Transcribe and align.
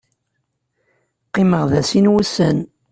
Qqimeɣ 1.27 1.63
da 1.71 1.81
sin 1.89 2.11
wussan. 2.13 2.57